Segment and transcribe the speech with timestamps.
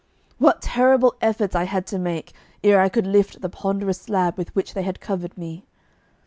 [0.39, 4.49] What terrible efforts I had to make ere I could lift the ponderous slab with
[4.55, 5.67] which they had covered me!